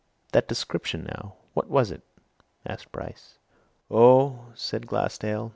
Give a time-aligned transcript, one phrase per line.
[0.31, 1.35] "That description, now?
[1.53, 2.01] what was it?"
[2.65, 3.37] asked Bryce.
[3.91, 5.49] "Oh!" said Glassdale.